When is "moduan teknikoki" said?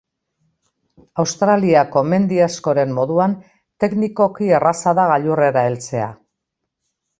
3.01-4.51